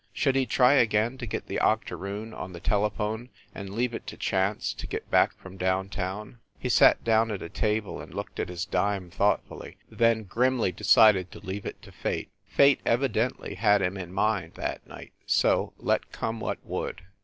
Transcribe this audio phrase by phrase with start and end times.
[0.13, 4.17] Should he try again to get the octoroon on the telephone and leave it to
[4.17, 6.39] chance to get back from down town?
[6.57, 11.29] He sat down at a table and looked at his dime thoughtfully, then grimly decided
[11.33, 12.29] to leave i88 FIND THE WOMAN it to Fate.
[12.47, 17.03] Fate evidently had him in mind, that night, so let come what would.